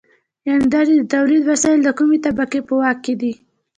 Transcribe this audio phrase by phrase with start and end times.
[0.47, 3.33] یانې دا چې د تولید وسایل د کومې طبقې په واک کې دي.